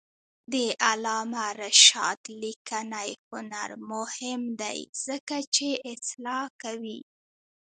د 0.53 0.55
علامه 0.87 1.45
رشاد 1.61 2.19
لیکنی 2.41 3.11
هنر 3.29 3.69
مهم 3.91 4.41
دی 4.61 4.79
ځکه 5.05 5.37
چې 5.55 5.67
اصلاح 5.93 6.45
کوي. 6.61 6.99